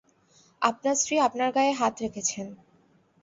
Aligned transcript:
আপনার 0.61 0.95
স্ত্রী 0.95 1.15
আপনার 1.19 1.49
গায়ে 1.51 1.73
হাত 1.73 1.93
রেখেছেন। 2.01 2.47